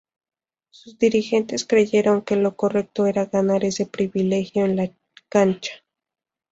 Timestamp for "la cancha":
4.75-5.73